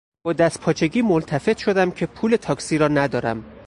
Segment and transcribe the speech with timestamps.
[0.25, 3.45] با دستپاچگی ملتفت شدم که پول تاکسی را ندارم.